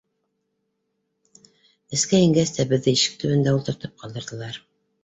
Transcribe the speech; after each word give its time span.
Эскә 1.99 2.25
ингәс 2.31 2.57
тә 2.57 2.67
беҙҙе 2.73 2.99
ишек 2.99 3.21
төбөндә 3.23 3.59
ултыртып 3.61 3.97
ҡалдырҙылар. 4.05 4.65